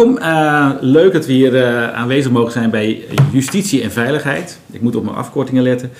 [0.00, 4.58] Welkom, uh, leuk dat we hier uh, aanwezig mogen zijn bij Justitie en Veiligheid.
[4.70, 5.90] Ik moet op mijn afkortingen letten.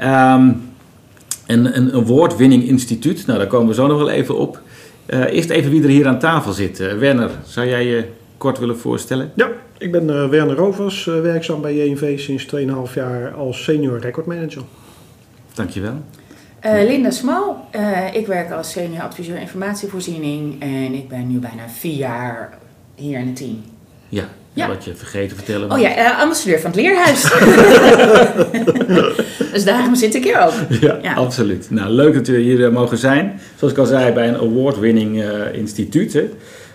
[0.00, 0.70] Um,
[1.46, 4.60] een, een award-winning instituut, nou daar komen we zo nog wel even op.
[5.06, 6.78] Uh, eerst even wie er hier aan tafel zit.
[6.78, 8.04] Werner, zou jij je
[8.36, 9.32] kort willen voorstellen?
[9.34, 12.46] Ja, ik ben Werner Rovers, werkzaam bij JNV sinds
[12.88, 14.62] 2,5 jaar als senior record manager.
[15.54, 16.02] Dankjewel.
[16.66, 21.68] Uh, Linda Smal, uh, ik werk als senior adviseur informatievoorziening en ik ben nu bijna
[21.68, 22.57] vier jaar
[22.98, 23.62] hier in het team.
[24.08, 24.68] Ja, ja.
[24.68, 25.72] wat je vergeten vertellen.
[25.72, 27.22] Oh ja, uh, ambassadeur van het Leerhuis.
[29.52, 30.80] dus daarom zit ik hier ook.
[30.80, 31.70] Ja, ja, absoluut.
[31.70, 33.40] Nou, leuk dat we hier mogen zijn.
[33.56, 36.12] Zoals ik al zei, bij een award-winning instituut.
[36.12, 36.28] Hè.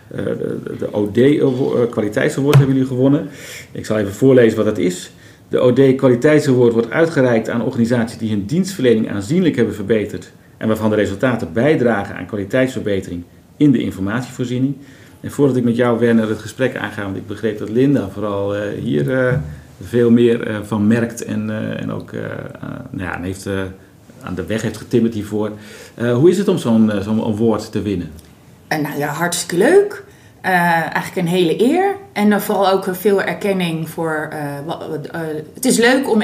[0.08, 3.30] de, de OD Kwaliteitsaward hebben jullie gewonnen.
[3.72, 5.12] Ik zal even voorlezen wat dat is.
[5.50, 10.90] De OD Kwaliteitsaward wordt uitgereikt aan organisaties die hun dienstverlening aanzienlijk hebben verbeterd en waarvan
[10.90, 13.24] de resultaten bijdragen aan kwaliteitsverbetering
[13.58, 14.76] in de informatievoorziening.
[15.24, 18.56] En voordat ik met jou, Werner, het gesprek aanga, want ik begreep dat Linda vooral
[18.56, 19.34] uh, hier uh,
[19.82, 22.12] veel meer uh, van merkt en, en ook
[22.90, 23.48] nou ja, heeft,
[24.22, 25.52] aan de weg heeft getimmerd hiervoor.
[26.14, 28.12] hoe is het om zo'n zo'n award te winnen?
[28.68, 30.04] nou ja, hartstikke leuk.
[30.42, 31.96] eigenlijk een hele eer.
[32.14, 34.30] En vooral ook veel erkenning voor.
[35.54, 36.22] het is leuk om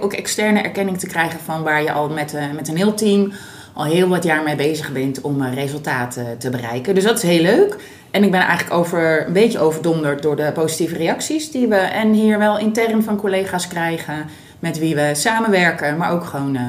[0.00, 3.32] ook externe erkenning te krijgen van waar je al met, met een heel team
[3.72, 6.94] al heel wat jaar mee bezig bent om resultaten te bereiken.
[6.94, 7.76] Dus dat is heel leuk.
[8.10, 12.12] En ik ben eigenlijk over, een beetje overdonderd door de positieve reacties die we en
[12.12, 14.26] hier wel intern van collega's krijgen
[14.58, 16.60] met wie we samenwerken, maar ook gewoon uh,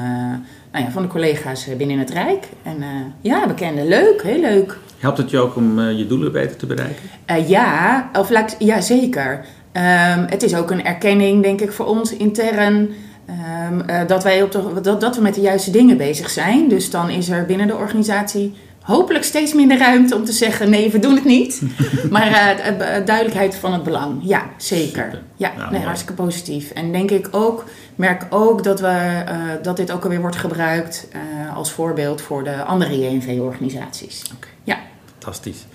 [0.72, 2.48] nou ja, van de collega's binnen het Rijk.
[2.62, 2.86] En uh,
[3.20, 4.78] ja, bekenden, leuk, heel leuk.
[4.98, 7.02] Helpt het je ook om uh, je doelen beter te bereiken?
[7.46, 9.44] ja, of laat, ja, zeker.
[9.72, 12.90] Um, het is ook een erkenning, denk ik, voor ons intern.
[13.28, 16.68] Um, dat, wij op de, dat, dat we met de juiste dingen bezig zijn.
[16.68, 18.54] Dus dan is er binnen de organisatie
[18.84, 21.62] hopelijk steeds minder ruimte om te zeggen: nee, we doen het niet.
[22.10, 24.20] maar uh, duidelijkheid van het belang.
[24.22, 25.22] Ja, zeker.
[25.36, 26.70] Ja, nou, nee, hartstikke positief.
[26.70, 27.64] En denk ik ook,
[27.96, 32.44] merk ook dat, we, uh, dat dit ook alweer wordt gebruikt uh, als voorbeeld voor
[32.44, 34.22] de andere JNV-organisaties.
[34.36, 34.50] Okay.
[34.64, 34.78] Ja.
[35.18, 35.66] Fantastisch.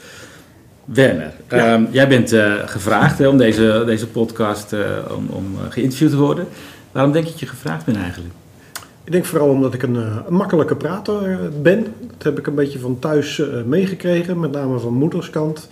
[0.86, 1.74] Werner, ja.
[1.74, 2.30] um, jij bent
[2.66, 4.74] gevraagd hè, om deze, deze podcast
[5.16, 6.48] om, om geïnterviewd te worden.
[6.92, 8.34] Waarom denk je dat je gevraagd bent eigenlijk?
[9.10, 11.86] Ik denk vooral omdat ik een, eh, makkelijke prater eh, ben.
[12.00, 15.70] Dat heb ik een beetje van thuis uh, meegekregen, met name van moederskant.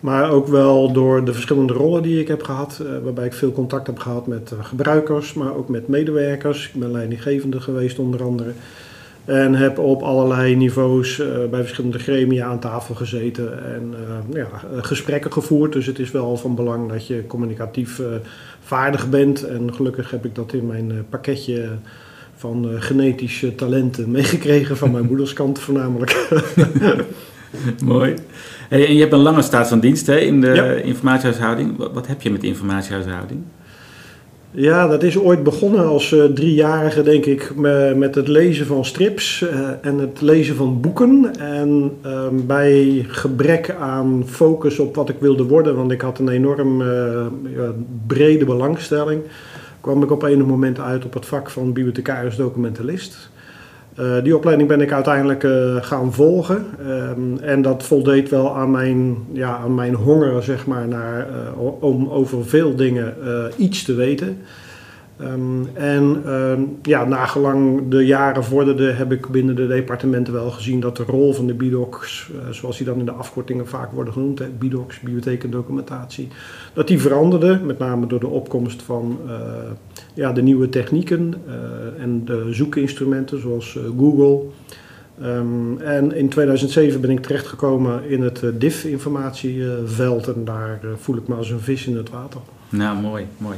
[0.00, 3.86] Maar ook wel door de verschillende rollen die ik heb gehad, waarbij ik veel contact
[3.86, 6.70] heb gehad met gebruikers, maar ook met medewerkers.
[6.74, 8.52] Ik ben leidinggevende geweest onder andere.
[9.24, 13.94] En heb op allerlei niveaus bij verschillende gremia aan tafel gezeten en
[14.32, 14.48] ja,
[14.80, 15.72] gesprekken gevoerd.
[15.72, 18.00] Dus het is wel van belang dat je communicatief
[18.72, 19.42] vaardig bent.
[19.42, 21.68] En gelukkig heb ik dat in mijn pakketje
[22.36, 26.28] van uh, genetische talenten meegekregen van mijn moederskant voornamelijk.
[27.84, 28.14] Mooi.
[28.68, 30.64] Hey, en je hebt een lange staat van dienst hè, in de ja.
[30.64, 31.76] informatiehuishouding.
[31.76, 33.40] Wat, wat, heb je met informatiehuishouding?
[34.54, 37.54] Ja, dat is ooit begonnen als uh, driejarige, denk ik,
[37.96, 41.36] met het lezen van strips uh, en het lezen van boeken.
[41.38, 46.28] En uh, bij gebrek aan focus op wat ik wilde worden, want ik had een
[46.28, 46.82] enorm
[47.56, 47.72] ja,
[48.06, 49.22] brede belangstelling
[49.82, 53.30] kwam ik op enig moment uit op het vak van bibliothecaris documentalist.
[54.00, 56.66] Uh, die opleiding ben ik uiteindelijk uh, gaan volgen.
[56.88, 61.82] Um, en dat voldeed wel aan mijn, ja, aan mijn honger, zeg maar, naar, uh,
[61.82, 63.14] om over veel dingen
[63.56, 64.38] iets te weten.
[65.24, 70.80] Um, en um, ja, nagelang de jaren vorderden, heb ik binnen de departementen wel gezien
[70.80, 74.12] dat de rol van de BIDOCs, uh, zoals die dan in de afkortingen vaak worden
[74.12, 76.28] genoemd, hè, BIDOCs, bibliotheek en documentatie,
[76.72, 79.32] dat die veranderde, met name door de opkomst van uh,
[80.14, 84.40] ja, de nieuwe technieken uh, en de zoekinstrumenten zoals Google.
[85.22, 91.34] Ehm, en in 2007 ben ik terechtgekomen in het DIF-informatieveld en daar voel ik me
[91.34, 92.40] als een vis in het water.
[92.68, 93.56] Nou, mooi, mooi.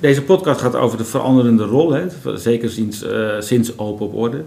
[0.00, 3.04] Deze podcast gaat over de veranderende rol, hè, zeker sinds,
[3.38, 4.44] sinds Open op Orde.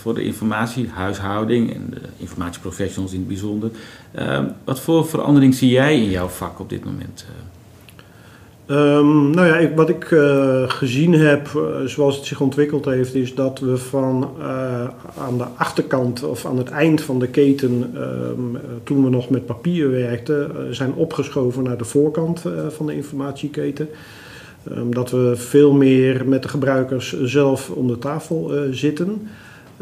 [0.00, 3.70] Voor de informatiehuishouding en de informatieprofessionals in het bijzonder.
[4.18, 7.26] Uh, wat voor verandering zie jij in jouw vak op dit moment?
[8.70, 11.48] Um, nou ja, ik, wat ik uh, gezien heb,
[11.84, 14.30] zoals het zich ontwikkeld heeft, is dat we van
[15.18, 19.46] aan de achterkant of aan het eind van de keten, um, toen we nog met
[19.46, 23.88] papier werkten, zijn opgeschoven naar de voorkant van de informatieketen.
[24.76, 29.28] Um, dat we veel meer met de gebruikers zelf om de tafel zitten.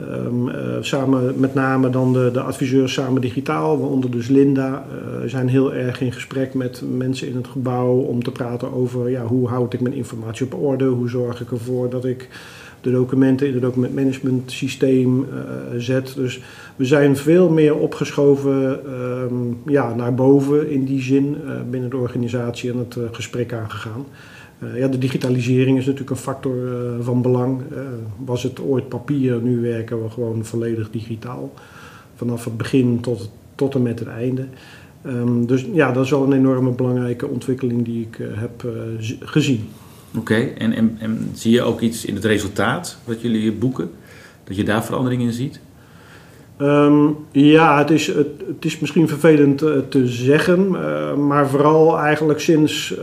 [0.00, 5.28] Um, uh, samen, met name dan de, de adviseurs samen digitaal, waaronder dus Linda, uh,
[5.28, 9.24] zijn heel erg in gesprek met mensen in het gebouw om te praten over ja,
[9.24, 12.28] hoe houd ik mijn informatie op orde, hoe zorg ik ervoor dat ik
[12.80, 15.26] de documenten in het documentmanagement systeem uh,
[15.76, 16.14] zet.
[16.14, 16.40] Dus
[16.76, 18.80] we zijn veel meer opgeschoven
[19.22, 21.36] um, ja, naar boven in die zin
[21.70, 24.04] binnen de organisatie en het gesprek aangegaan.
[24.58, 27.60] Uh, ja, de digitalisering is natuurlijk een factor uh, van belang.
[27.72, 27.78] Uh,
[28.24, 31.52] was het ooit papier, nu werken we gewoon volledig digitaal.
[32.14, 34.46] Vanaf het begin tot, tot en met het einde.
[35.06, 38.68] Um, dus ja, dat is wel een enorme belangrijke ontwikkeling die ik heb
[39.20, 39.68] gezien.
[40.16, 43.90] Oké, en, en, en zie je ook iets in het resultaat wat jullie boeken?
[44.44, 45.60] Dat je daar verandering in ziet?
[46.62, 52.40] Um, ja, het is, het, is misschien vervelend uh, te zeggen, uh, maar vooral eigenlijk
[52.40, 52.98] sinds uh,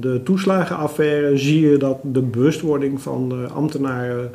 [0.00, 4.30] de toeslagenaffaire zie je dat de bewustwording van ambtenaren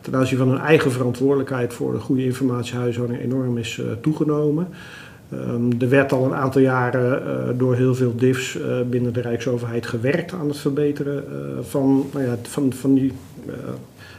[0.00, 4.68] ten aanzien van hun eigen verantwoordelijkheid voor de goede informatiehuishouding enorm is toegenomen.
[5.32, 8.58] Um, er werd al een aantal jaren door heel veel DIFs
[8.90, 11.24] binnen de Rijksoverheid gewerkt aan het verbeteren
[11.60, 13.12] van, nou ja, van, van die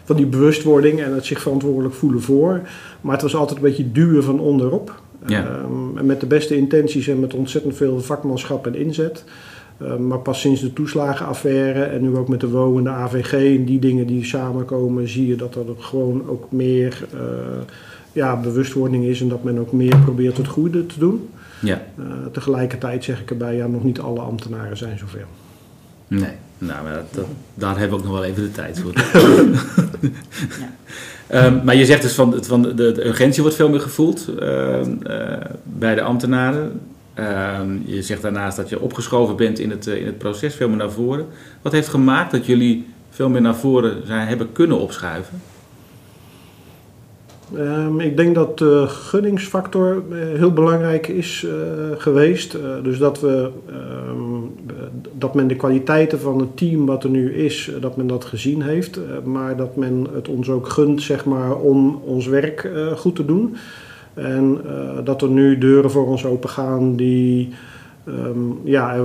[0.10, 2.62] van die bewustwording en het zich verantwoordelijk voelen voor.
[3.02, 5.02] Maar het was altijd een beetje duwen van onderop.
[5.26, 5.60] Ja.
[5.64, 9.24] Um, met de beste intenties en met ontzettend veel vakmanschap en inzet.
[9.82, 13.34] Um, maar pas sinds de toeslagenaffaire en nu ook met de WO en de AVG
[13.58, 17.20] en die dingen die samenkomen, zie je dat er gewoon ook meer uh,
[18.12, 21.30] ja, bewustwording is en dat men ook meer probeert het goede te doen.
[21.62, 21.82] Ja.
[22.00, 25.26] Uh, tegelijkertijd zeg ik erbij, ja, nog niet alle ambtenaren zijn zover.
[26.08, 26.34] Nee.
[26.60, 28.92] Nou, maar dat, daar hebben we ook nog wel even de tijd voor.
[31.30, 31.46] ja.
[31.46, 34.80] um, maar je zegt dus van, van de, de, urgentie wordt veel meer gevoeld uh,
[34.80, 36.80] uh, bij de ambtenaren.
[37.20, 40.78] Uh, je zegt daarnaast dat je opgeschoven bent in het, in het proces, veel meer
[40.78, 41.26] naar voren.
[41.62, 45.42] Wat heeft gemaakt dat jullie veel meer naar voren zijn, hebben kunnen opschuiven?
[47.56, 51.52] Um, ik denk dat de gunningsfactor heel belangrijk is uh,
[51.98, 52.54] geweest.
[52.54, 53.50] Uh, dus dat, we,
[54.10, 54.56] um,
[55.18, 58.62] dat men de kwaliteiten van het team wat er nu is, dat men dat gezien
[58.62, 59.00] heeft.
[59.24, 63.56] Maar dat men het ons ook gunt zeg maar, om ons werk goed te doen.
[64.14, 64.62] En
[65.04, 67.50] dat er nu deuren voor ons open gaan die
[68.08, 68.96] um, ja,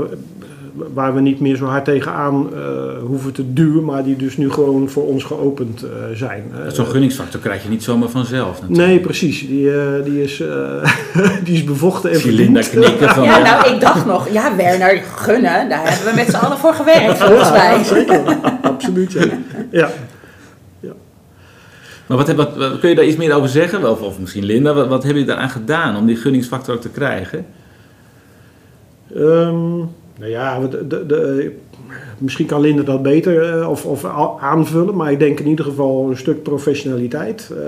[0.74, 2.60] waar we niet meer zo hard tegenaan uh,
[3.06, 6.52] hoeven te duwen, maar die dus nu gewoon voor ons geopend uh, zijn.
[6.68, 8.88] Zo'n gunningsfactor krijg je niet zomaar vanzelf natuurlijk.
[8.88, 9.46] Nee, precies.
[9.46, 10.36] Die, uh, die, is,
[11.44, 13.24] die is bevochten en Linda knikken van...
[13.24, 16.74] Ja, nou, ik dacht nog, ja, Werner, gunnen, daar hebben we met z'n allen voor
[16.74, 17.76] gewerkt, volgens mij.
[17.76, 18.20] Ja, zeker.
[18.62, 19.12] Absoluut,
[19.70, 19.90] ja.
[20.81, 20.93] ja.
[22.06, 23.90] Maar wat, wat, wat, kun je daar iets meer over zeggen?
[23.90, 26.88] Of, of misschien Linda, wat, wat heb je daaraan gedaan om die gunningsfactor ook te
[26.88, 27.46] krijgen?
[29.16, 31.52] Um, nou ja, de, de, de,
[32.18, 34.04] misschien kan Linda dat beter uh, of, of,
[34.40, 37.58] aanvullen, maar ik denk in ieder geval een stuk professionaliteit, uh,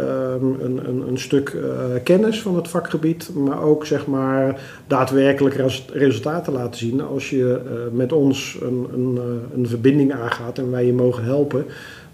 [0.40, 1.62] een, een, een, stuk uh,
[2.02, 7.60] kennis van het vakgebied, maar ook zeg maar daadwerkelijk res, resultaten laten zien als je
[7.92, 9.18] met ons een, een,
[9.54, 11.64] een verbinding aangaat en wij je mogen helpen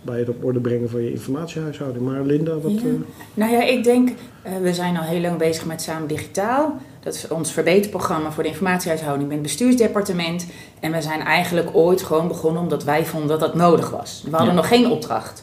[0.03, 2.05] bij het op orde brengen van je informatiehuishouding.
[2.05, 2.73] Maar Linda, wat...
[2.73, 2.89] Ja.
[3.35, 4.11] Nou ja, ik denk,
[4.63, 6.81] we zijn al heel lang bezig met Samen Digitaal.
[7.03, 10.47] Dat is ons verbeterprogramma voor de informatiehuishouding met het bestuursdepartement.
[10.81, 14.23] En we zijn eigenlijk ooit gewoon begonnen omdat wij vonden dat dat nodig was.
[14.31, 15.43] We hadden nog geen opdracht.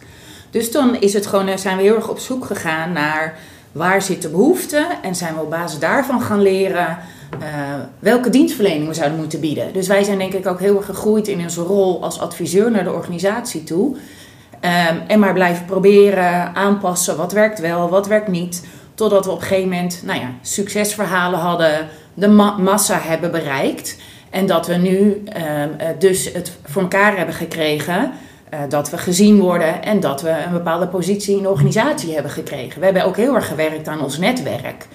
[0.51, 3.37] Dus toen is het gewoon, zijn we heel erg op zoek gegaan naar
[3.71, 4.87] waar zit de behoefte.
[5.01, 6.97] En zijn we op basis daarvan gaan leren
[7.41, 7.47] uh,
[7.99, 9.73] welke dienstverlening we zouden moeten bieden.
[9.73, 12.83] Dus wij zijn denk ik ook heel erg gegroeid in onze rol als adviseur naar
[12.83, 13.95] de organisatie toe.
[14.61, 18.67] Um, en maar blijven proberen, aanpassen, wat werkt wel, wat werkt niet
[18.99, 23.97] Totdat we op een gegeven moment nou ja, succesverhalen hadden, de ma massa hebben bereikt.
[24.29, 25.63] En dat we nu uh,
[25.99, 28.11] dus het voor elkaar hebben gekregen.
[28.53, 32.31] Uh, dat we gezien worden en dat we een bepaalde positie in de organisatie hebben
[32.31, 32.79] gekregen.
[32.79, 34.87] We hebben ook heel erg gewerkt aan ons netwerk.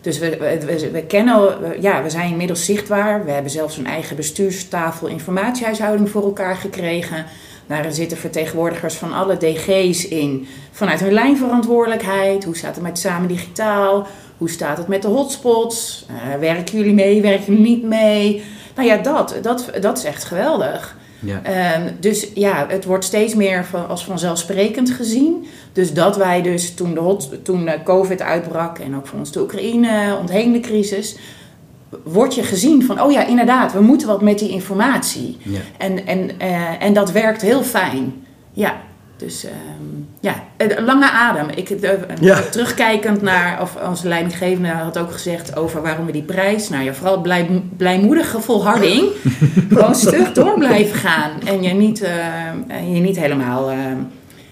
[0.00, 3.24] Dus we, we, we kennen, ja, we zijn inmiddels zichtbaar.
[3.24, 7.24] We hebben zelfs een eigen bestuurstafel informatiehuishouding voor elkaar gekregen.
[7.68, 10.46] Daar zitten vertegenwoordigers van alle DG's in.
[10.70, 12.44] Vanuit hun lijnverantwoordelijkheid.
[12.44, 14.06] Hoe staat het met Samen Digitaal?
[14.38, 16.06] Hoe staat het met de hotspots?
[16.08, 17.22] Eh, werken jullie mee?
[17.22, 18.42] Werken jullie niet mee?
[18.74, 20.96] Nou ja, dat, dat, dat is echt geweldig.
[21.20, 21.42] Ja.
[21.42, 25.46] Ehm, dus ja, het wordt steeds meer van, als vanzelfsprekend gezien.
[25.72, 29.32] Dus dat wij dus toen, de hot, toen eh, COVID uitbrak en ook voor ons
[29.32, 31.16] de Oekraïne ontheemde crisis,
[32.04, 35.36] word je gezien van, oh ja, inderdaad, we moeten wat met die informatie.
[35.42, 35.60] Ja.
[35.78, 38.12] En, en, eh, en dat werkt heel fijn.
[38.52, 38.76] Ja,
[39.16, 39.54] dus ehm,
[40.20, 41.46] ja, een lange adem.
[41.54, 41.90] Ik, eh,
[42.20, 42.40] Ja.
[42.50, 46.94] Terugkijkend naar, of onze leidinggevende had ook gezegd over waarom we die prijs, nou ja,
[46.94, 49.04] vooral blij, blijmoedige volharding,
[49.68, 51.30] gewoon stug door blijven gaan.
[51.44, 53.76] En je niet, eh, je niet helemaal eh,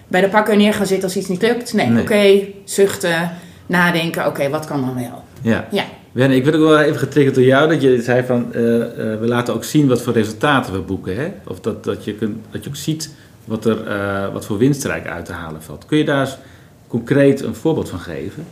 [0.09, 1.73] bij de pakken neer gaan zitten als iets niet lukt.
[1.73, 2.03] Nee, Nee.
[2.03, 3.31] oké, zuchten,
[3.67, 5.23] nadenken, oké, wat kan dan wel?
[5.43, 5.67] Ja.
[5.71, 5.85] Ja.
[6.17, 9.21] Wenne, ik werd ook wel even getriggerd door jou dat je zei van eh, eh,
[9.21, 11.17] we laten ook zien wat voor resultaten we boeken.
[11.17, 11.33] Hè?
[11.47, 14.85] Of dat, dat, je kunt, dat je ook ziet wat, er, eh, wat voor winst
[14.85, 15.87] eigenlijk uit te halen valt.
[15.87, 16.39] Kun je daar eens
[16.87, 18.45] concreet een voorbeeld van geven?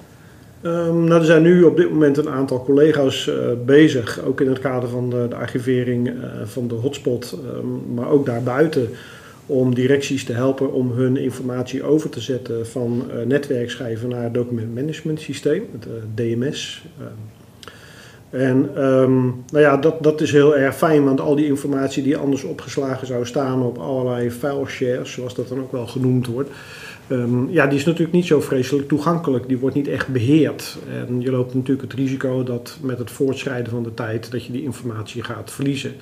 [0.61, 3.31] Ehm, nou, er zijn nu op dit moment een aantal collega's
[3.65, 6.13] bezig, ook in het kader van de, de archivering
[6.45, 8.89] van de hotspot, ehm, maar ook daarbuiten,
[9.47, 15.21] om directies te helpen om hun informatie over te zetten van netwerkschrijven naar document management
[15.21, 16.85] systeem, het DMS.
[18.35, 22.17] En ehm, nou ja, dat, dat is heel erg fijn, want al die informatie die
[22.17, 26.51] anders opgeslagen zou staan op allerlei file shares, zoals dat dan ook wel genoemd wordt,
[27.09, 29.49] Ehm, ja, die is natuurlijk niet zo vreselijk toegankelijk.
[29.49, 30.79] Die wordt niet echt beheerd.
[31.09, 34.53] En je loopt natuurlijk het risico dat met het voortschrijden van de tijd dat je
[34.53, 35.93] die informatie gaat verliezen.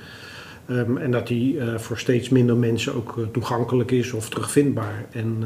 [0.66, 5.06] Ehm, en dat die eh, voor steeds minder mensen ook eh, toegankelijk is of terugvindbaar.
[5.10, 5.38] En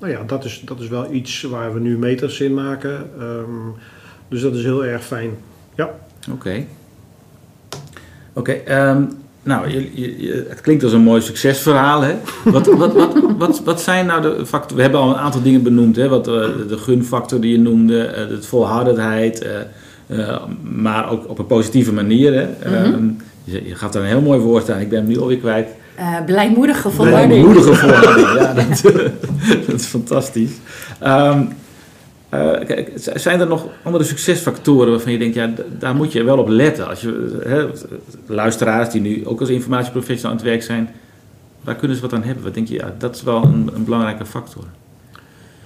[0.00, 3.10] nou ja, dat is, dat is wel iets waar we nu meters in maken.
[4.28, 5.30] Dus dat is heel erg fijn.
[5.74, 5.98] Ja.
[6.32, 6.64] Oké.
[8.32, 9.02] Oké, ehm,
[9.42, 12.00] nou, je, je- je- het klinkt als een mooi succesverhaal.
[12.00, 12.14] Hè?
[12.44, 14.76] Wat, wat, wat, wat, wat zijn nou de factoren?
[14.76, 15.96] We hebben al een aantal dingen benoemd.
[15.96, 16.08] Hè?
[16.08, 16.34] Wat, eh,
[16.68, 19.38] de gunfactor die je noemde, eh, de volhardendheid.
[20.08, 22.32] eh, maar ook op een positieve manier.
[22.34, 22.42] Hè?
[22.42, 23.04] Ehm,
[23.44, 24.80] je, je gaf daar een heel mooi woord aan.
[24.80, 25.68] Ik ben hem nu alweer kwijt.
[25.96, 27.30] Eh, blijmoedige volharding.
[27.30, 28.26] Blijmoedige volharding.
[28.38, 28.82] ja, dat,
[29.66, 30.50] dat is fantastisch.
[32.30, 32.84] Eh,
[33.14, 36.88] zijn er nog andere succesfactoren waarvan je denkt, ja, daar moet je wel op letten?
[36.88, 37.66] Als je, hè,
[38.26, 40.90] luisteraars die nu ook als informatieprofessional aan het werk zijn,
[41.64, 42.44] waar kunnen ze wat aan hebben?
[42.44, 44.64] Wat denk je, ja, dat is wel een, een belangrijke factor.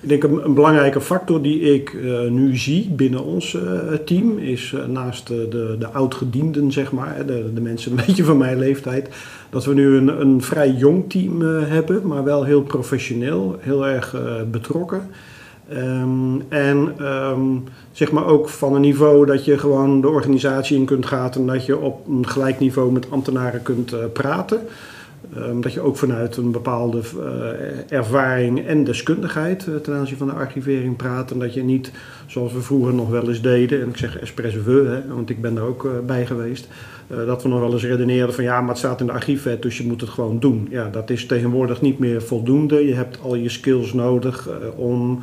[0.00, 4.73] Ik denk een, belangrijke factor die ik eh, nu zie binnen ons eh, team is
[4.73, 8.59] eh, naast de, de, de oudgedienden, zeg maar, de, de mensen een beetje van mijn
[8.59, 9.09] leeftijd,
[9.54, 13.87] dat we nu een, een vrij jong team eh, hebben, maar wel heel professioneel, heel
[13.87, 15.02] erg eh, betrokken.
[15.68, 17.40] Ehm, en ehm,
[17.92, 21.47] zeg maar ook van een niveau dat je gewoon de organisatie in kunt gaan en
[21.47, 24.61] dat je op een gelijk niveau met ambtenaren kunt eh, praten.
[25.37, 30.26] Ehm, dat je ook vanuit een bepaalde eh, ervaring en deskundigheid eh, ten aanzien van
[30.26, 31.30] de archivering praat.
[31.30, 31.92] En dat je niet,
[32.26, 35.54] zoals we vroeger nog wel eens deden, en ik zeg expres hè, want ik ben
[35.54, 36.68] daar ook bij geweest,
[37.26, 39.78] dat we nog wel eens redeneerden van ja, maar het staat in de archiefwet, dus
[39.78, 40.66] je moet het gewoon doen.
[40.71, 42.87] Ja, dat is tegenwoordig niet meer voldoende.
[42.87, 45.23] Je hebt al je skills nodig om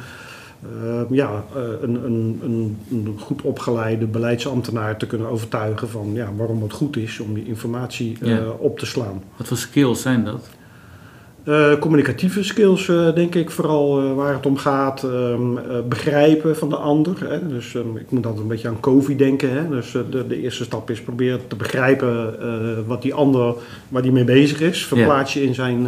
[1.09, 6.61] ja, eh, een, een, een, een goed opgeleide beleidsambtenaar te kunnen overtuigen van ja, waarom
[6.61, 8.49] het goed is om die informatie eh, Ja.
[8.57, 9.23] op te slaan.
[9.37, 10.49] Wat voor skills zijn dat?
[11.43, 15.03] Eh, communicatieve skills, denk ik, vooral waar het om gaat.
[15.03, 17.29] ehm, eh, begrijpen van de ander.
[17.29, 17.47] Hè?
[17.47, 19.51] Dus ehm, ik moet altijd een beetje aan COVID denken.
[19.51, 19.69] Hè?
[19.69, 22.35] Dus de, de eerste stap is proberen te begrijpen
[22.87, 23.53] wat die ander,
[23.89, 24.85] waar die mee bezig is.
[24.85, 25.87] Verplaats je in zijn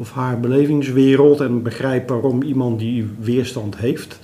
[0.00, 4.18] of haar belevingswereld en begrijp waarom iemand die weerstand heeft.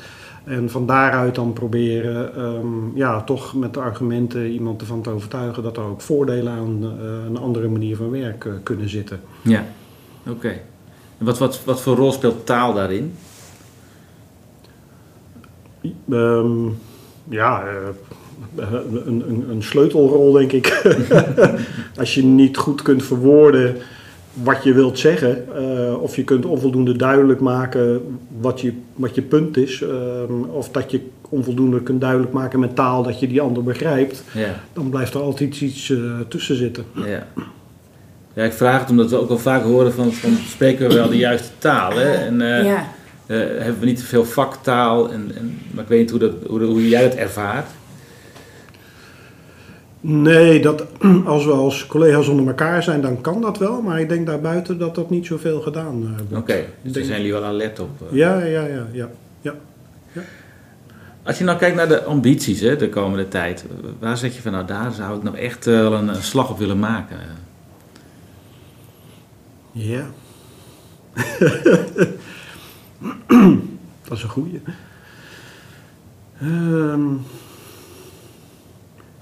[0.44, 5.62] En van daaruit dan proberen, ehm, ja, toch met de argumenten iemand ervan te overtuigen
[5.62, 9.20] dat er ook voordelen aan eh, een andere manier van werk kunnen zitten.
[9.42, 9.64] Ja,
[10.28, 10.48] oké.
[11.18, 13.14] En wat, wat, wat voor rol speelt taal daarin?
[16.10, 16.66] Ehm,
[17.28, 18.72] ja, eh,
[19.06, 20.82] een, een, een sleutelrol denk ik.
[21.98, 23.76] Als je niet goed kunt verwoorden
[24.42, 28.02] wat je wilt zeggen, uh, of je kunt onvoldoende duidelijk maken
[28.40, 32.74] wat je, wat je punt is, um, of dat je onvoldoende kunt duidelijk maken met
[32.74, 34.60] taal dat je die ander begrijpt, ja.
[34.72, 36.84] dan blijft er altijd iets uh, tussen zitten.
[36.92, 37.26] Ja.
[38.34, 41.08] ja, ik vraag het omdat we ook al vaak horen van, van spreken we wel
[41.08, 41.92] de juiste taal.
[41.92, 42.12] Hè?
[42.12, 42.84] En, uh, ja.
[43.26, 46.62] hebben we niet te veel vaktaal, en, en, maar ik weet niet hoe, dat, hoe,
[46.62, 47.70] hoe jij dat ervaart.
[50.08, 50.84] Nee, dat,
[51.24, 53.82] als we als collega's onder elkaar zijn, dan kan dat wel.
[53.82, 56.22] Maar ik denk daarbuiten dat dat niet zoveel gedaan uh, wordt.
[56.22, 57.90] Oké, okay, dus daar zijn jullie wel alert op.
[58.02, 58.18] Uh.
[58.18, 59.08] Ja, ja, ja, ja,
[59.40, 59.54] ja,
[60.12, 60.22] ja.
[61.22, 63.64] Als je nou kijkt naar de ambities hè, de komende tijd,
[63.98, 66.58] waar zeg je van nou daar zou ik nou echt wel een, een slag op
[66.58, 67.16] willen maken?
[69.72, 70.04] Ja.
[74.08, 74.60] dat is een goeie.
[76.40, 77.04] Ehm,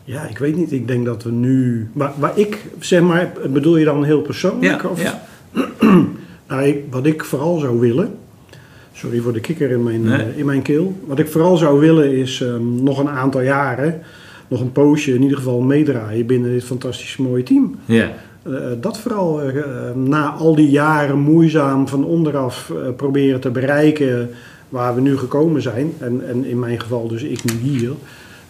[0.05, 0.73] ja, ik weet niet.
[0.73, 1.89] Ik denk dat we nu.
[1.93, 4.83] Waar ik, zeg maar, bedoel je dan heel persoonlijk?
[4.83, 5.03] Ja, of?
[5.03, 5.23] ja.
[6.49, 8.15] Nou, ik, wat ik vooral zou willen.
[8.93, 10.19] Sorry voor de kikker in mijn, Nee.
[10.19, 10.95] eh, in mijn keel.
[11.07, 14.01] Wat ik vooral zou willen is ehm, nog een aantal jaren.
[14.49, 17.75] Nog een poosje in ieder geval meedraaien binnen dit fantastisch mooie team.
[17.85, 18.11] ja.
[18.43, 23.51] Eh, dat vooral eh, eh, na al die jaren moeizaam van onderaf eh, proberen te
[23.51, 24.31] bereiken
[24.69, 25.93] waar we nu gekomen zijn.
[25.99, 27.91] En, en in mijn geval dus ik nu hier.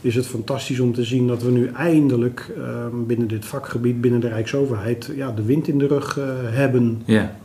[0.04, 4.20] Is het fantastisch om te zien dat we nu eindelijk eh, binnen dit vakgebied, binnen
[4.20, 7.02] de Rijksoverheid, ja, de wind in de rug eh, hebben.
[7.04, 7.36] ja.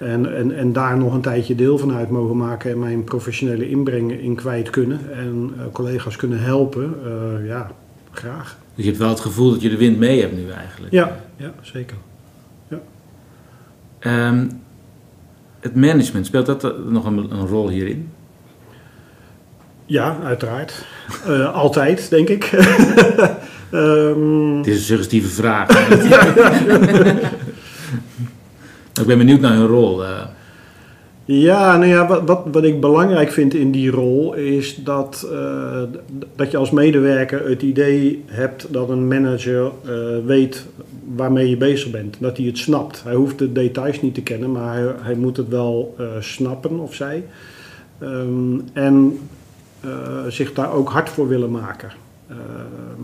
[0.00, 3.68] En, en, en daar nog een tijdje deel van uit mogen maken en mijn professionele
[3.68, 5.12] inbreng in kwijt kunnen.
[5.12, 6.94] En eh, collega's kunnen helpen.
[7.04, 7.70] Eh, ja,
[8.10, 8.58] graag.
[8.74, 10.92] Dus je hebt wel het gevoel dat je de wind mee hebt nu eigenlijk.
[10.92, 11.96] Ja, ja zeker.
[13.98, 14.46] Ehm,
[15.60, 18.08] het management, speelt dat nog een, een rol hierin?
[19.90, 20.84] Ja, uiteraard.
[21.26, 22.44] Eh, altijd, denk ik.
[23.70, 25.68] Ehm, Het is een suggestieve vraag.
[29.00, 30.04] ik ben benieuwd naar hun rol.
[30.04, 30.24] eh.
[31.24, 35.82] ja, nou ja, wat, wat, wat ik belangrijk vind in die rol is dat, eh,
[36.36, 39.70] dat je als medewerker het idee hebt dat een manager
[40.26, 40.66] weet
[41.16, 42.16] waarmee je bezig bent.
[42.20, 43.02] Dat hij het snapt.
[43.04, 46.94] Hij hoeft de details niet te kennen, maar hij, hij moet het wel snappen of
[46.94, 47.24] zij.
[47.98, 49.18] Ehm, en
[50.28, 51.90] zich daar ook hard voor willen maken.
[52.28, 53.02] Ehm,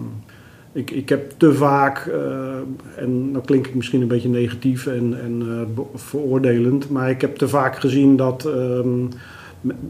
[0.77, 2.57] ik, ik heb te vaak, eh,
[2.97, 7.37] en dan klink ik misschien een beetje negatief en, en eh, veroordelend, maar ik heb
[7.37, 9.05] te vaak gezien dat ehm,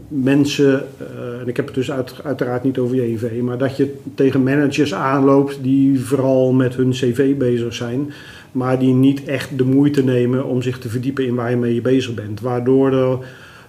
[0.07, 3.95] mensen, eh, en ik heb het dus uit, uiteraard niet over JV, maar dat je
[4.15, 8.11] tegen managers aanloopt die vooral met hun cv bezig zijn,
[8.51, 11.81] maar die niet echt de moeite nemen om zich te verdiepen in waar je mee
[11.81, 12.41] bezig bent.
[12.41, 13.17] Waardoor er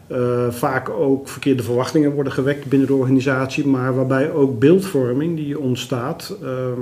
[0.09, 5.59] eh, vaak ook verkeerde verwachtingen worden gewekt binnen de organisatie, maar waarbij ook beeldvorming die
[5.59, 6.81] ontstaat ehm,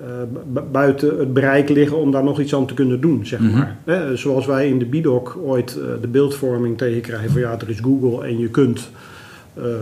[0.00, 0.06] eh,
[0.46, 3.52] bu- buiten het bereik liggen om daar nog iets aan te kunnen doen, zeg Mhm.
[3.58, 3.76] maar.
[3.84, 7.78] Hè, zoals wij in de BIDOC ooit eh, de beeldvorming tegenkrijgen van ja, er is
[7.80, 8.90] Google en je kunt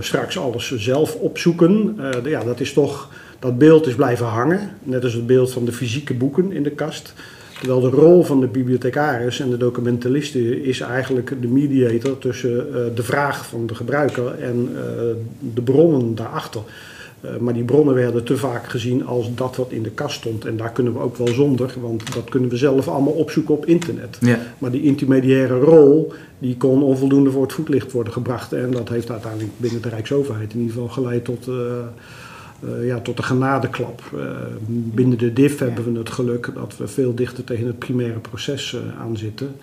[0.01, 1.97] straks alles zelf opzoeken.
[2.25, 5.73] Ja, dat is toch, dat beeld is blijven hangen, net als het beeld van de
[5.73, 7.15] fysieke boeken in de kast.
[7.59, 12.81] Terwijl de rol van de bibliothecaris en de documentaliste is eigenlijk de mediator tussen eh,
[12.95, 14.81] de vraag van de gebruiker en eh,
[15.55, 16.61] de bronnen daarachter.
[17.21, 20.45] Eh, maar die bronnen werden te vaak gezien als dat wat in de kast stond.
[20.45, 23.67] En daar kunnen we ook wel zonder, want dat kunnen we zelf allemaal opzoeken op
[23.67, 24.19] internet.
[24.21, 24.39] Ja.
[24.59, 28.53] Maar die intermediaire rol, die kon onvoldoende voor het voetlicht worden gebracht.
[28.53, 31.49] En dat heeft uiteindelijk binnen de Rijksoverheid in ieder geval geleid tot,
[32.65, 34.03] eh, ja, tot een genadeklap.
[34.15, 34.21] Eh,
[34.67, 38.75] binnen de DIF hebben we het geluk dat we veel dichter tegen het primaire proces
[38.75, 39.57] eh, aan zitten.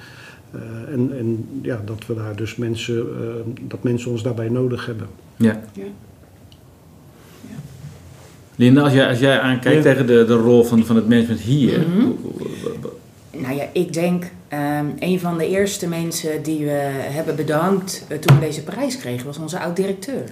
[0.52, 4.86] Eh, en en ja, dat we daar dus mensen, eh, dat mensen ons daarbij nodig
[4.86, 5.08] hebben.
[5.36, 5.62] Ja.
[5.74, 5.84] Ja.
[8.56, 9.92] Linda, als jij, als jij aankijkt Ja.
[9.92, 11.80] tegen de, de rol van, van het management hier.
[11.80, 12.08] Mhm.
[13.38, 18.40] Nou ja, ik denk ehm, een van de eerste mensen die we hebben bedankt toen
[18.40, 20.24] we deze prijs kregen, was onze oud-directeur.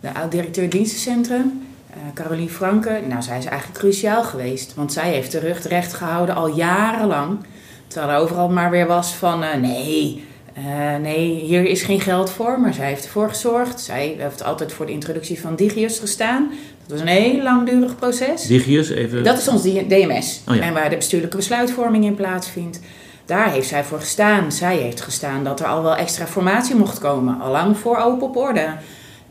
[0.00, 1.65] De oud-directeur dienstencentrum,
[2.14, 3.00] Caroline Franke.
[3.08, 7.38] Nou, zij is eigenlijk cruciaal geweest, want zij heeft de rug recht gehouden al jarenlang.
[7.86, 12.30] Terwijl er overal maar weer was van, eh, nee, eh, nee, hier is geen geld
[12.30, 12.60] voor.
[12.60, 13.80] Maar zij heeft ervoor gezorgd.
[13.80, 16.50] Zij heeft altijd voor de introductie van Digius gestaan.
[16.86, 18.42] Dat was een heel langdurig proces.
[18.42, 19.24] Digius, even.
[19.24, 20.40] Dat is ons DMS.
[20.48, 20.62] Oh ja.
[20.62, 22.80] En waar de bestuurlijke besluitvorming in plaatsvindt.
[23.24, 24.52] Daar heeft zij voor gestaan.
[24.52, 27.40] Zij heeft gestaan dat er al wel extra formatie mocht komen.
[27.40, 28.66] Al lang voor open op orde.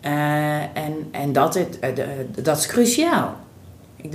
[0.05, 3.35] Eh, en en dat, het, eh, de- dat is cruciaal.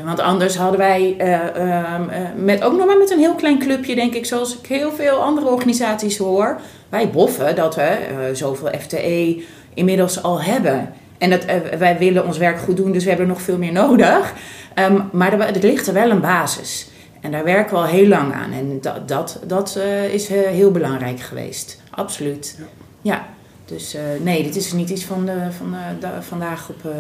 [0.05, 3.59] Want anders hadden wij eh, ehm, eh, met, ook nog maar met een heel klein
[3.59, 6.61] clubje, denk ik, zoals ik heel veel andere organisaties hoor.
[6.89, 10.93] Wij boffen dat we zoveel FTE inmiddels al hebben.
[11.19, 11.45] En dat,
[11.79, 14.35] wij willen ons werk goed doen, dus we hebben nog veel meer nodig.
[14.75, 16.89] Ehm, maar er, er ligt er wel een basis.
[17.21, 18.53] En daar werken we al heel lang aan.
[18.53, 19.79] En dat, dat, dat
[20.13, 21.81] is heel belangrijk geweest.
[21.91, 22.59] Absoluut.
[23.03, 23.27] Ja.
[23.71, 26.91] Dus eh, nee, dit is niet iets van, de, van de, vandaag op, eh,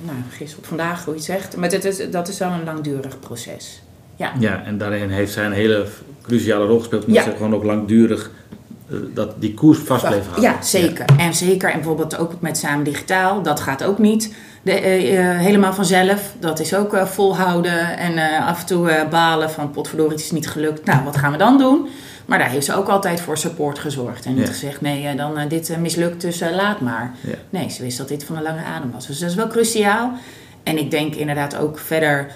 [0.00, 1.56] nou, gisteren op vandaag, hoe je het zegt.
[1.56, 3.82] Maar dat is, dat is wel een langdurig proces.
[4.16, 4.32] Ja.
[4.38, 5.86] Ja, en daarin heeft zij een hele
[6.22, 7.04] cruciale rol gespeeld.
[7.04, 7.30] Omdat Ja.
[7.30, 8.30] ze gewoon ook langdurig
[8.90, 10.42] eh, dat die koers vast bleef houden.
[10.42, 11.04] Ja, zeker.
[11.16, 16.34] En zeker, en bijvoorbeeld ook met Samen Digitaal, dat gaat ook niet de, helemaal vanzelf.
[16.40, 20.84] Dat is ook volhouden en af en toe balen van potverdorie, het is niet gelukt.
[20.84, 21.88] Nou, wat gaan we dan doen?
[22.30, 24.24] Maar daar heeft ze ook altijd voor support gezorgd.
[24.24, 24.52] En niet Ja.
[24.52, 27.14] gezegd, nee, eh, dan eh, dit eh, mislukt, dus laat maar.
[27.20, 27.34] Ja.
[27.50, 29.06] Nee, ze wist dat dit van de lange adem was.
[29.06, 30.12] Dus dat is wel cruciaal.
[30.62, 32.26] En ik denk inderdaad ook verder,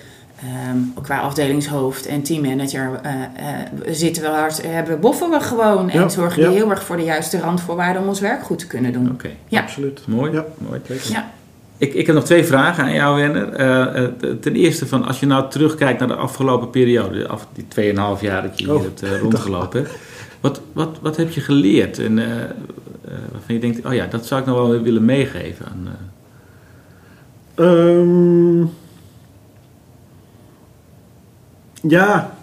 [0.40, 3.24] ehm, qua afdelingshoofd en teammanager, eh, eh,
[3.90, 5.90] zitten we hard, hebben boffen we gewoon.
[5.90, 6.48] En zorgen ja.
[6.48, 9.10] we heel erg voor de juiste randvoorwaarden om ons werk goed te kunnen doen.
[9.10, 9.60] Oké, Ja.
[9.60, 10.00] Absoluut.
[10.06, 10.32] mooi.
[10.32, 10.44] Ja.
[10.58, 10.80] mooi.
[11.08, 11.30] Ja.
[11.78, 13.52] Ik, ik heb nog twee vragen aan jou, Werner.
[13.52, 14.10] Eh, eh,
[14.40, 17.64] ten eerste, van, als je nou terugkijkt naar de afgelopen periode, de af, die
[18.16, 19.86] 2,5 jaar dat je hier Oh, hebt eh, rondgelopen,
[20.40, 21.98] wat, wat, wat heb je geleerd?
[21.98, 22.26] En eh,
[23.32, 25.86] waarvan je denkt, oh ja, dat zou ik nog wel willen meegeven aan.
[25.86, 25.92] eh,
[27.56, 28.60] Ehm,
[31.88, 32.36] ja.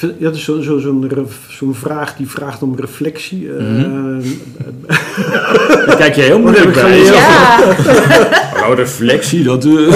[0.00, 1.10] Ja, dat is zo- zo- zo'n
[1.48, 3.48] zo'n vraag die vraagt om reflectie.
[5.86, 6.98] Daar kijk je heel moeilijk bij.
[6.98, 7.58] Ja,
[8.60, 9.72] Hallo, reflectie, dat, eh,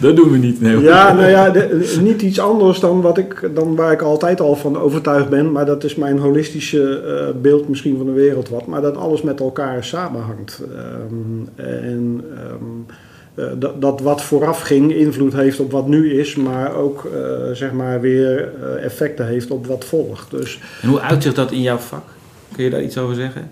[0.00, 0.60] dat doen we niet.
[0.60, 4.40] Nee, Ja, nou ja, de- niet iets anders dan, wat ik, dan waar ik altijd
[4.40, 5.52] al van overtuigd ben.
[5.52, 8.66] Maar dat is mijn holistische eh, beeld misschien van de wereld wat.
[8.66, 10.62] Maar dat alles met elkaar samenhangt.
[10.74, 11.95] Ehm, en ehm, eh,
[13.58, 16.36] dat, dat wat vooraf ging invloed heeft op wat nu is.
[16.36, 20.30] Maar ook eh, zeg maar weer eh, effecten heeft op wat volgt.
[20.30, 22.04] Dus En hoe uitzicht dat in jouw vak?
[22.54, 23.50] Kun je daar iets over zeggen?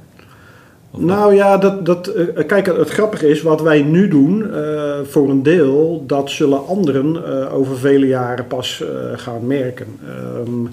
[0.97, 5.31] Nou ja, dat, dat, eh, kijk, het grappige is, wat wij nu doen, eh, voor
[5.31, 9.87] een deel, dat zullen anderen eh, over vele jaren pas eh, gaan merken.
[10.07, 10.67] Ehm,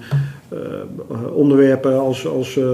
[0.52, 2.64] eh, onderwerpen als, als eh,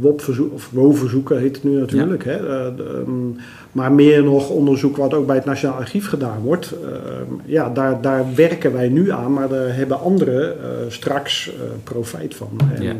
[0.00, 2.24] WOP-verzoek, of WO-verzoeken heet het nu natuurlijk.
[2.24, 2.36] Hè?
[2.36, 3.40] Eh, de, ehm,
[3.72, 6.74] maar meer nog onderzoek wat ook bij het Nationaal Archief gedaan wordt.
[6.84, 10.56] Ehm, ja, daar, daar werken wij nu aan, maar daar hebben anderen
[10.88, 11.52] straks
[11.84, 12.48] profijt van.
[12.74, 12.94] En, Ja.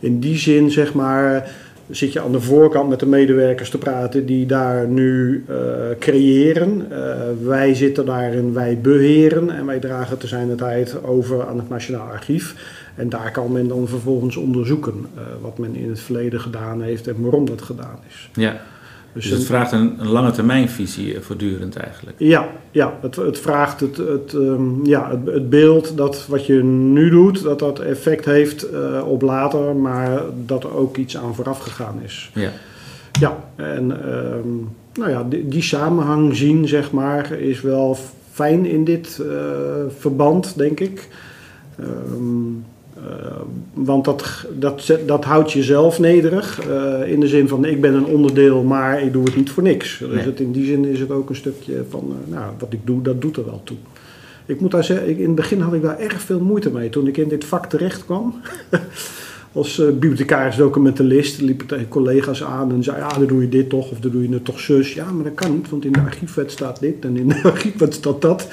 [0.00, 1.50] in die zin, zeg maar,
[1.90, 5.56] zit je aan de voorkant met de medewerkers te praten die daar nu eh,
[5.98, 6.86] creëren.
[6.90, 11.58] Eh, wij zitten daarin, wij beheren en wij dragen te zijn de tijd over aan
[11.58, 12.54] het Nationaal Archief.
[12.94, 17.06] En daar kan men dan vervolgens onderzoeken eh, wat men in het verleden gedaan heeft
[17.06, 18.30] en waarom dat gedaan is.
[18.32, 18.60] Ja,
[19.22, 22.16] dus het vraagt een, een lange termijnvisie eh, voortdurend eigenlijk.
[22.18, 26.62] Ja, ja het, het vraagt het, het, ehm, ja, het, het beeld dat wat je
[26.64, 31.34] nu doet, dat dat effect heeft eh, op later, maar dat er ook iets aan
[31.34, 32.30] vooraf gegaan is.
[32.34, 32.50] Ja.
[33.20, 34.48] Ja, en ehm,
[34.94, 37.96] nou ja, die, die samenhang zien, zeg maar, is wel
[38.32, 39.36] fijn in dit eh,
[39.98, 41.08] verband, denk ik.
[41.78, 42.75] Ehm, eh,
[43.74, 46.60] want dat, dat, dat houdt jezelf nederig.
[46.60, 49.62] eh, in de zin van ik ben een onderdeel, maar ik doe het niet voor
[49.62, 49.98] niks.
[49.98, 50.24] Dus Nee.
[50.24, 53.02] het, in die zin is het ook een stukje van, eh, nou, wat ik doe,
[53.02, 53.76] dat doet er wel toe.
[54.46, 56.88] Ik moet daar zeggen, in het begin had ik daar erg veel moeite mee.
[56.88, 58.34] Toen ik in dit vak terecht kwam,
[59.52, 63.48] als eh bibliothecaris documentalist, liep ik tegen collega's aan en zei, ja, dan doe je
[63.48, 64.94] dit toch, of dan doe je het toch zus.
[64.94, 67.94] Ja, maar dat kan niet, want in de archiefwet staat dit en in de archiefwet
[67.94, 68.48] staat dat.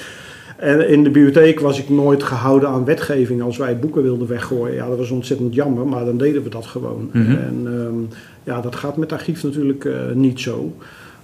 [0.64, 3.42] En in de bibliotheek was ik nooit gehouden aan wetgeving.
[3.42, 6.66] Als wij boeken wilden weggooien, ja, dat was ontzettend jammer, maar dan deden we dat
[6.66, 7.10] gewoon.
[7.12, 7.32] Mhm.
[7.32, 7.96] En ehm,
[8.44, 10.74] ja, dat gaat met archief natuurlijk eh, niet zo.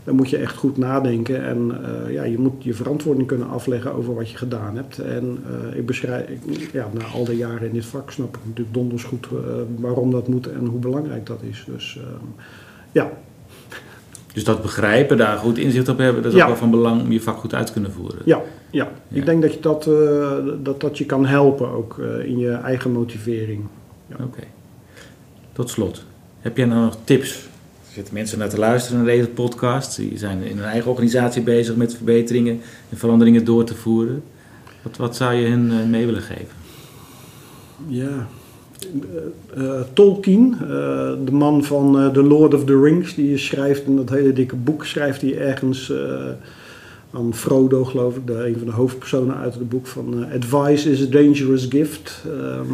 [0.04, 1.72] Dan moet je echt goed nadenken en
[2.06, 5.00] eh, ja, je moet je verantwoording kunnen afleggen over wat je gedaan hebt.
[5.00, 5.38] En
[5.72, 8.74] eh, ik beschrijf, ik- ja, na al die jaren in dit vak snap ik natuurlijk
[8.76, 9.28] donders goed
[9.80, 11.66] waarom dat moet en hoe belangrijk dat is.
[11.74, 12.26] Dus ehm,
[12.92, 13.12] ja,
[14.40, 16.44] Dus dat begrijpen, daar goed inzicht op hebben, dat is Ja.
[16.44, 18.20] ook wel van belang om je vak goed uit te kunnen voeren.
[18.26, 18.88] ja, ja.
[19.08, 19.18] Ja.
[19.18, 22.52] ik denk dat je dat, eh, dat, dat je kan helpen ook eh, in je
[22.52, 23.64] eigen motivering.
[24.14, 24.44] Oké.
[25.54, 26.04] Tot slot,
[26.40, 27.32] heb jij nou nog tips?
[27.88, 29.96] Er zitten mensen naar te luisteren naar deze podcast.
[29.96, 34.24] Die zijn in hun eigen organisatie bezig met verbeteringen en veranderingen door te voeren.
[34.82, 36.56] Wat, wat zou je hen eh, mee willen geven?
[37.88, 38.28] Ja.
[38.80, 40.68] Eh, eh, Tolkien, eh,
[41.26, 44.86] de man van The Lord of the Rings, die schrijft in dat hele dikke boek,
[44.86, 45.94] schrijft hij ergens
[47.14, 51.10] aan Frodo, geloof ik, een van de hoofdpersonen uit het boek van Advice is a
[51.10, 52.24] dangerous gift.
[52.26, 52.74] Ehm,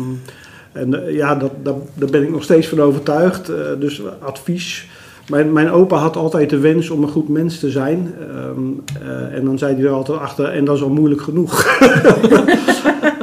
[0.71, 3.51] en ja, dat, dat, daar ben ik nog steeds van overtuigd.
[3.79, 4.87] Dus advies.
[5.29, 8.13] Mijn, mijn opa had altijd de wens om een goed mens te zijn.
[8.19, 8.59] Ehm,
[9.01, 11.63] eh, en dan zei hij er altijd achter, en dat is al moeilijk genoeg.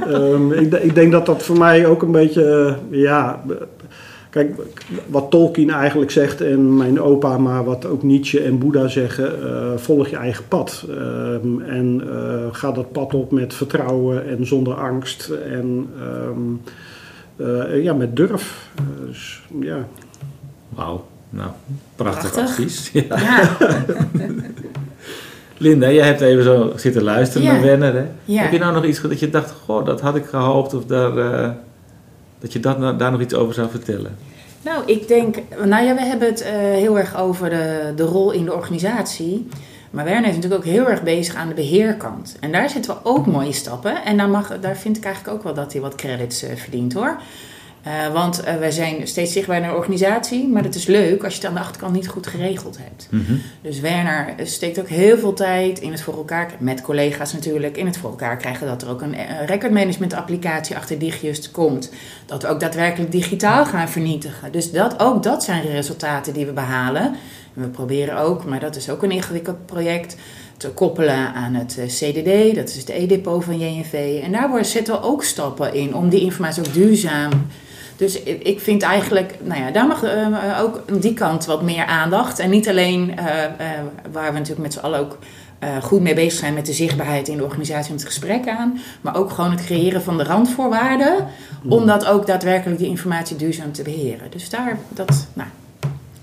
[0.07, 3.43] Ehm, ik, ik denk dat dat voor mij ook een beetje, eh, ja,
[4.33, 4.55] kijk,
[5.07, 9.77] wat Tolkien eigenlijk zegt en mijn opa, maar wat ook Nietzsche en Boeddha zeggen, eh,
[9.77, 10.85] volg je eigen pad.
[10.89, 16.55] Ehm, en eh, ga dat pad op met vertrouwen en zonder angst en ehm,
[17.49, 18.71] eh, ja, met durf.
[19.07, 19.87] Dus ja,
[20.69, 21.51] Wauw, nou,
[21.97, 22.51] prachtig, Prachtig.
[22.51, 22.91] advies.
[23.09, 23.19] Ja.
[23.19, 23.57] Ja,
[25.63, 27.53] Linda, jij hebt even zo zitten luisteren Ja.
[27.53, 27.95] naar Werner.
[27.95, 28.05] Hè?
[28.25, 28.43] Ja.
[28.43, 31.17] Heb je nou nog iets dat je dacht, goh, dat had ik gehoopt of daar...
[31.19, 31.51] eh,
[32.39, 34.17] dat je dat, daar nog iets over zou vertellen.
[34.63, 38.45] Nou, ik denk, nou ja, we hebben het heel erg over de, de rol in
[38.45, 39.49] de organisatie.
[39.91, 42.37] Maar Werner is natuurlijk ook heel erg bezig aan de beheerkant.
[42.41, 44.05] En daar zitten we ook mooie stappen.
[44.05, 47.17] En daar, mag, daar vind ik eigenlijk ook wel dat hij wat credits verdient hoor.
[47.87, 51.33] Uh, want uh, wij zijn steeds zichtbaar naar een organisatie, maar het is leuk als
[51.35, 53.09] je het aan de achterkant niet goed geregeld hebt.
[53.11, 53.41] Mm -hmm.
[53.63, 57.87] Dus Werner steekt ook heel veel tijd in het voor elkaar, met collega's natuurlijk, in
[57.87, 61.93] het voor elkaar krijgen dat er ook een, een recordmanagement applicatie achter Digijust komt.
[62.27, 64.53] Dat we ook daadwerkelijk digitaal gaan vernietigen.
[64.53, 67.03] Dus dat, ook dat zijn resultaten die we behalen.
[67.55, 70.17] En we proberen ook, maar dat is ook een ingewikkeld project,
[70.57, 74.21] te koppelen aan het eh, CDD, dat is het e-depot van JNV.
[74.23, 77.31] En daar zetten we ook stappen in om die informatie ook duurzaam
[78.03, 81.85] dus ik vind eigenlijk, nou ja, daar mag uh, ook aan die kant wat meer
[81.85, 82.39] aandacht.
[82.39, 83.25] En niet alleen uh,
[84.13, 85.19] waar we natuurlijk met z'n allen ook
[85.83, 88.81] goed mee bezig zijn met de zichtbaarheid in de organisatie met het gesprek aan.
[89.01, 91.27] Maar ook gewoon het creëren van de randvoorwaarden.
[91.69, 94.31] Om dat ook daadwerkelijk die informatie duurzaam te beheren.
[94.31, 95.49] Dus daar, dat nou,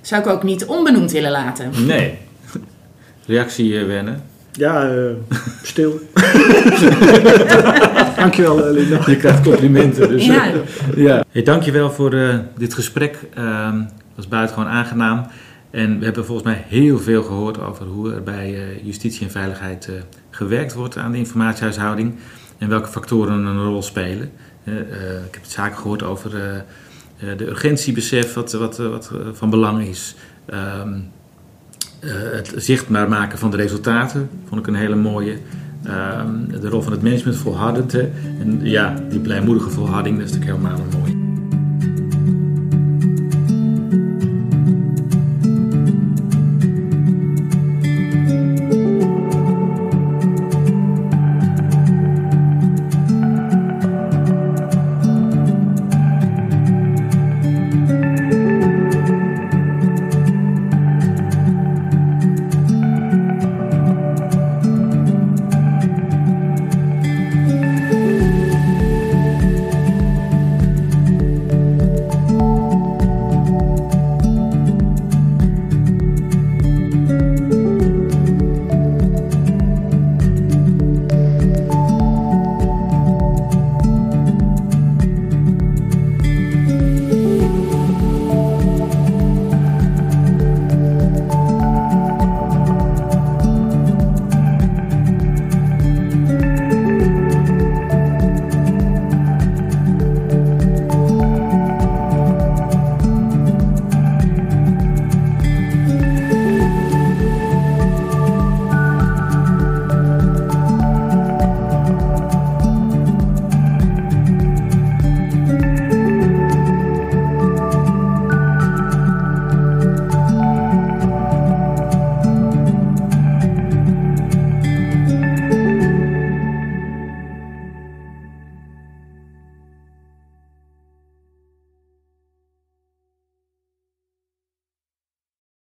[0.01, 1.85] zou ik ook niet onbenoemd willen laten.
[1.85, 2.17] Nee.
[3.25, 4.15] Reactie, Wenne?
[4.51, 5.11] Ja, uh,
[5.63, 5.99] stil.
[8.19, 9.01] dankjewel, uh, Linda.
[9.05, 10.09] Je krijgt complimenten.
[10.09, 10.53] Dus, ja.
[10.53, 10.61] Uh,
[10.95, 11.23] ja.
[11.31, 12.15] Hey, dankjewel voor
[12.57, 13.19] dit gesprek.
[13.37, 15.25] Uh, dat was buitengewoon aangenaam.
[15.71, 19.89] En we hebben volgens mij heel veel gehoord over hoe er bij justitie en veiligheid
[20.29, 22.15] gewerkt wordt aan de informatiehuishouding.
[22.57, 24.31] En welke factoren een rol spelen.
[24.63, 26.29] ik heb het zaken gehoord over
[27.37, 30.15] de urgentiebesef, wat, wat, wat van belang is.
[30.45, 30.93] Ehm,
[32.01, 35.37] uh, het zichtbaar maken van de resultaten vond ik een hele mooie.
[35.89, 36.21] Uh,
[36.61, 37.93] de rol van het management volhardend.
[38.39, 40.91] En ja, die blijmoedige volharding, dat is natuurlijk helemaal een